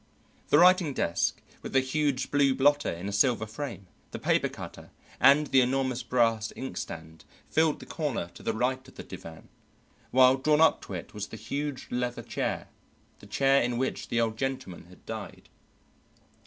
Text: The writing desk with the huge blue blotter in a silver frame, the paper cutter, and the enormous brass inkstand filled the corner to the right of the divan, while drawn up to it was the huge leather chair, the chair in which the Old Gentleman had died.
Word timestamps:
The 0.49 0.57
writing 0.57 0.93
desk 0.95 1.43
with 1.61 1.73
the 1.73 1.79
huge 1.79 2.31
blue 2.31 2.55
blotter 2.55 2.91
in 2.91 3.07
a 3.07 3.11
silver 3.11 3.45
frame, 3.45 3.85
the 4.09 4.17
paper 4.17 4.49
cutter, 4.49 4.89
and 5.19 5.45
the 5.45 5.61
enormous 5.61 6.01
brass 6.01 6.51
inkstand 6.55 7.23
filled 7.51 7.79
the 7.79 7.85
corner 7.85 8.31
to 8.33 8.41
the 8.41 8.51
right 8.55 8.87
of 8.87 8.95
the 8.95 9.03
divan, 9.03 9.47
while 10.09 10.37
drawn 10.37 10.59
up 10.59 10.81
to 10.85 10.95
it 10.95 11.13
was 11.13 11.27
the 11.27 11.37
huge 11.37 11.85
leather 11.91 12.23
chair, 12.23 12.67
the 13.19 13.27
chair 13.27 13.61
in 13.61 13.77
which 13.77 14.07
the 14.07 14.19
Old 14.19 14.37
Gentleman 14.37 14.85
had 14.85 15.05
died. 15.05 15.49